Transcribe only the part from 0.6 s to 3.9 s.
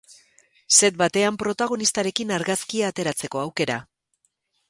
Set batean protagonistarekin argazkia ateratzeko aukera.